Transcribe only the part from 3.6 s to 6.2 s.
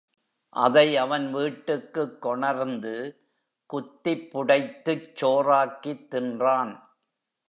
குத்திப் புடைத்துச் சோறாக்கித்